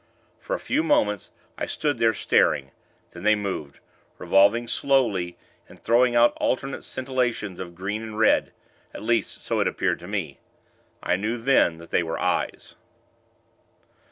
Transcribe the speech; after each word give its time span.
For 0.39 0.55
a 0.55 0.59
few 0.59 0.81
moments, 0.81 1.29
I 1.59 1.67
stood 1.67 1.99
there, 1.99 2.15
staring. 2.15 2.71
Then 3.11 3.21
they 3.21 3.35
moved 3.35 3.79
revolving 4.17 4.67
slowly, 4.67 5.37
and 5.69 5.79
throwing 5.79 6.15
out 6.15 6.33
alternate 6.37 6.83
scintillations 6.83 7.59
of 7.59 7.75
green 7.75 8.01
and 8.01 8.17
red; 8.17 8.51
at 8.95 9.03
least, 9.03 9.45
so 9.45 9.59
it 9.59 9.67
appeared 9.67 9.99
to 9.99 10.07
me. 10.07 10.39
I 11.03 11.17
knew 11.17 11.37
then 11.37 11.77
that 11.77 11.91
they 11.91 12.01
were 12.01 12.17
eyes. 12.17 12.73